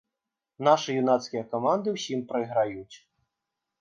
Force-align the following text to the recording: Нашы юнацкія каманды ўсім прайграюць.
Нашы 0.67 0.95
юнацкія 1.01 1.43
каманды 1.53 1.95
ўсім 1.99 2.27
прайграюць. 2.33 2.95